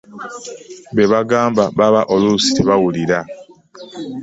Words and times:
Be 0.95 1.03
bagamba 1.13 1.63
baba 1.77 2.01
oluusi 2.13 2.49
tebawulira. 2.57 3.19